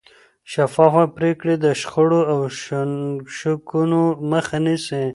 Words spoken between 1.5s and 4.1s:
د شخړو او شکونو